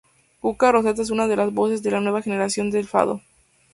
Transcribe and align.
Cuca 0.39 0.71
Roseta 0.71 1.03
es 1.03 1.11
una 1.11 1.27
de 1.27 1.35
las 1.35 1.53
voces 1.53 1.83
de 1.83 1.91
la 1.91 2.01
nueva 2.01 2.23
generación 2.23 2.71
del 2.71 2.87
Fado. 2.87 3.21